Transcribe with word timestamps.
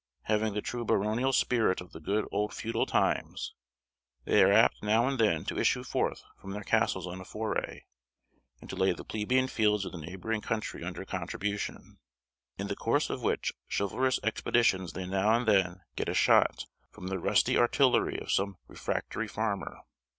Having 0.23 0.55
the 0.55 0.63
true 0.63 0.83
baronial 0.83 1.31
spirit 1.31 1.79
of 1.79 1.91
the 1.91 1.99
good 1.99 2.27
old 2.31 2.55
feudal 2.55 2.87
times, 2.87 3.53
they 4.25 4.41
are 4.41 4.51
apt 4.51 4.81
now 4.81 5.07
and 5.07 5.19
then 5.19 5.45
to 5.45 5.59
issue 5.59 5.83
forth 5.83 6.23
from 6.39 6.53
their 6.53 6.63
castles 6.63 7.05
on 7.05 7.21
a 7.21 7.23
foray, 7.23 7.81
and 8.59 8.67
to 8.71 8.75
lay 8.75 8.93
the 8.93 9.03
plebeian 9.05 9.47
fields 9.47 9.85
of 9.85 9.91
the 9.91 9.99
neighbouring 9.99 10.41
country 10.41 10.83
under 10.83 11.05
contribution; 11.05 11.99
in 12.57 12.65
the 12.65 12.75
course 12.75 13.11
of 13.11 13.21
which 13.21 13.53
chivalrous 13.69 14.19
expeditions 14.23 14.93
they 14.93 15.05
now 15.05 15.37
and 15.37 15.47
then 15.47 15.81
get 15.95 16.09
a 16.09 16.15
shot 16.15 16.65
from 16.89 17.05
the 17.09 17.19
rusty 17.19 17.55
artillery 17.55 18.17
of 18.19 18.31
some 18.31 18.57
refractory 18.67 19.27
farmer. 19.27 19.81